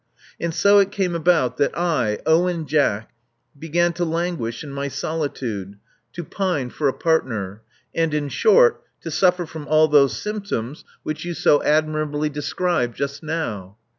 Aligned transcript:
And 0.39 0.51
so 0.51 0.79
it 0.79 0.91
came 0.91 1.13
about 1.13 1.57
that 1.57 1.77
I— 1.77 2.17
Owen 2.25 2.65
Jack— 2.65 3.11
began 3.59 3.93
to 3.93 4.03
languish 4.03 4.63
in 4.63 4.71
my 4.71 4.87
solitude; 4.87 5.75
to 6.13 6.23
pine 6.23 6.71
for 6.71 6.87
a 6.87 6.93
partner; 6.93 7.61
and, 7.93 8.11
in 8.11 8.27
short, 8.29 8.81
to 9.01 9.11
suffer 9.11 9.45
from 9.45 9.67
all 9.67 9.87
those 9.87 10.19
symptoms 10.19 10.83
which 11.03 11.23
you 11.23 11.35
so 11.35 11.57
Love 11.57 11.65
Among 11.65 11.65
the 11.65 11.69
Artists 11.69 11.83
429 11.83 12.01
admirably 12.01 12.29
described 12.29 12.97
just 12.97 13.21
now." 13.21 13.77